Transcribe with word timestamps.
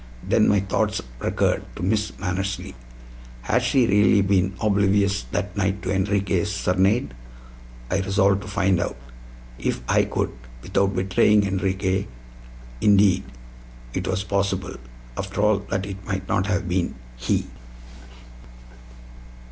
Then 0.27 0.47
my 0.47 0.61
thoughts 0.61 0.99
recurred 1.19 1.63
to 1.75 1.83
Miss 1.83 2.09
Mannersley. 2.17 2.73
Had 3.43 3.61
she 3.61 3.85
really 3.85 4.21
been 4.23 4.55
oblivious 4.59 5.27
that 5.31 5.55
night 5.55 5.83
to 5.83 5.91
Enriquez' 5.93 6.51
serenade? 6.51 7.13
I 7.91 7.99
resolved 7.99 8.41
to 8.41 8.47
find 8.47 8.79
out, 8.79 8.97
if 9.59 9.81
I 9.87 10.05
could, 10.05 10.31
without 10.63 10.95
betraying 10.95 11.43
Enriquez. 11.43 12.05
Indeed, 12.81 13.25
it 13.93 14.07
was 14.07 14.23
possible, 14.23 14.73
after 15.15 15.39
all, 15.39 15.59
that 15.69 15.85
it 15.85 16.03
might 16.03 16.27
not 16.27 16.47
have 16.47 16.67
been 16.67 16.95
he. 17.15 17.45